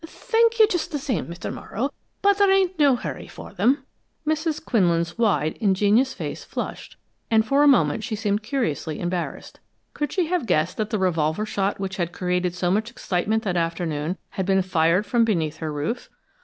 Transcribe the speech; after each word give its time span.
Thank 0.03 0.57
you 0.57 0.65
just 0.67 0.91
the 0.91 0.97
same, 0.97 1.27
Mr. 1.27 1.53
Morrow, 1.53 1.91
but 2.23 2.39
there 2.39 2.49
ain't 2.51 2.79
no 2.79 2.95
hurry 2.95 3.27
for 3.27 3.53
them." 3.53 3.85
Mrs. 4.27 4.65
Quinlan's 4.65 5.15
wide, 5.15 5.55
ingenuous 5.61 6.15
face 6.15 6.43
flushed, 6.43 6.97
and 7.29 7.45
for 7.45 7.61
a 7.61 7.67
moment 7.67 8.03
she 8.03 8.15
seemed 8.15 8.41
curiously 8.41 8.99
embarrassed. 8.99 9.59
Could 9.93 10.11
she 10.11 10.25
have 10.25 10.47
guessed 10.47 10.77
that 10.77 10.89
the 10.89 10.97
revolver 10.97 11.45
shot 11.45 11.79
which 11.79 11.97
had 11.97 12.13
created 12.13 12.55
so 12.55 12.71
much 12.71 12.89
excitement 12.89 13.43
that 13.43 13.55
afternoon 13.57 14.17
had 14.29 14.47
been 14.47 14.63
fired 14.63 15.05
from 15.05 15.23
beneath 15.23 15.57
her 15.57 15.71
roof? 15.71 16.09